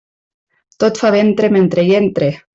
[0.83, 2.33] Tot fa ventre, mentre hi entre.